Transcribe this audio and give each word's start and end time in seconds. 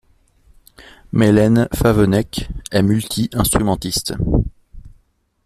Melaine 1.11 1.67
Favennec 1.75 2.49
est 2.71 2.81
multi-instrumentiste. 2.81 4.15